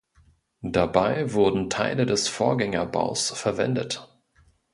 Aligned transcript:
Dabei 0.63 1.31
wurden 1.33 1.69
Teile 1.69 2.07
des 2.07 2.27
Vorgängerbaus 2.27 3.29
verwendet. 3.29 4.09